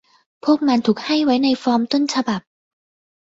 [0.43, 2.41] พวกมันถูกให้ไว้ในฟอร์มต้นฉบับ